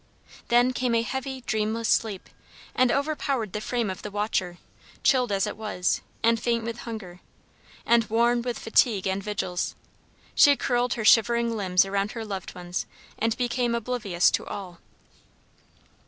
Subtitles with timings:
[0.47, 2.27] Then came a heavy dreamless sleep
[2.73, 4.57] and overpowered the frame of the watcher,
[5.03, 7.19] chilled as it was, and faint with hunger,
[7.85, 9.75] and worn with fatigue and vigils:
[10.33, 12.87] she curled her shivering limbs around her loved ones
[13.19, 14.79] and became oblivious to all.